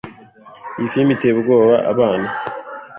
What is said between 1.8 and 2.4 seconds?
abana.